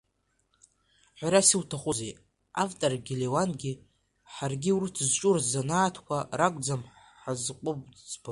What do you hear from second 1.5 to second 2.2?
иаҭахузеи,